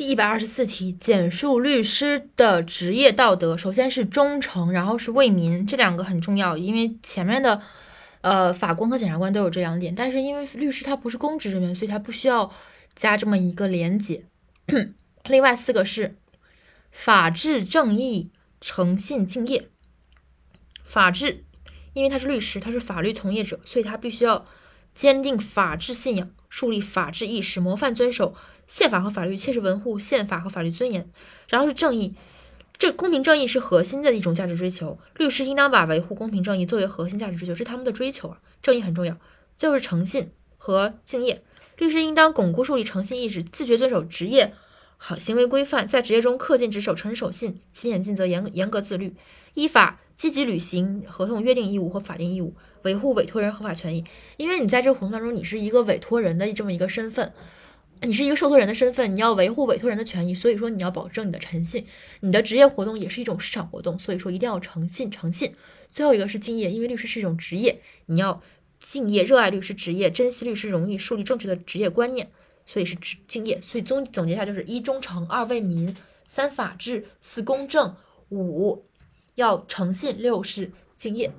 [0.00, 3.54] 第一百二十四题，简述律师的职业道德。
[3.54, 7.60] 首先是忠诚，然后是为民，这两个很重要，因为前面的
[8.22, 12.50] 呃法官和检察官都有这两点，但是因为律师他不是公职人员，所以他不需要
[12.94, 14.24] 加这么一个连结。
[15.28, 16.16] 另外四个是
[16.90, 19.68] 法治、正义、诚信、敬业。
[20.82, 21.44] 法治，
[21.92, 24.46] 因为他是律师，他是法律从业者，所以他必须要
[24.94, 28.34] 坚定法治信仰，树立法治意识，模范遵守。
[28.66, 31.10] 宪法和法律切实维护宪法和法律尊严，
[31.48, 32.14] 然后是正义，
[32.78, 34.96] 这公平正义是核心的一种价值追求。
[35.16, 38.38] 律师应当把维护公平正义作为核心价值追求，是他们的追求啊。
[38.62, 39.16] 正义很重要。
[39.58, 41.42] 最后是诚信和敬业，
[41.78, 44.54] 律师应当巩固树立诚信意识，自觉遵守职业
[44.96, 49.16] 好行为规范，在职业中恪尽职守、诚实守信、勤勉尽责、严严格自律，
[49.54, 52.52] 依法积极履行合同约定义务和法定义务，
[52.82, 54.04] 维护委托人合法权益。
[54.36, 57.32] 因为你在这个活动当中，你是一个委托人的这么一个身份。
[58.02, 61.86] 你是一个受托人的身份，你要维护委托人的权益，所以说你要保证你的诚信。
[62.20, 65.54] 你的职业活动也是一种市场活动，所以说一定要诚信诚信。
[65.90, 68.42] 最后一个是敬业，因为律师是一种职业，你要
[68.78, 72.30] 敬业，热爱律师职业，珍惜律师荣誉，树立正确的职业观念，
[72.66, 73.58] 所以是职敬业。
[73.62, 77.96] 所以总总结一下就是：一忠诚，二为民，三法治，四公正，
[78.28, 78.84] 五
[79.40, 81.32] 要诚信，六是敬业。